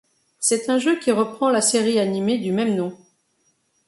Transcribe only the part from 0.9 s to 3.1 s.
qui reprend la série animée du même nom.